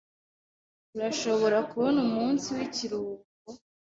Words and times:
Urashobora 0.95 1.57
kubona 1.69 1.97
umunsi 2.07 2.47
w'ikiruhuko? 2.55 3.45